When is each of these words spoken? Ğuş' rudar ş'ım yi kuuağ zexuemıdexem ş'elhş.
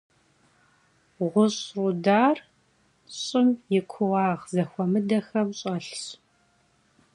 Ğuş' 1.31 1.61
rudar 1.77 2.37
ş'ım 3.19 3.47
yi 3.71 3.81
kuuağ 3.91 4.33
zexuemıdexem 4.51 5.47
ş'elhş. 5.59 6.01